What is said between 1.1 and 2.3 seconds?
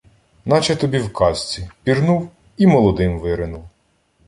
казці: пірнув–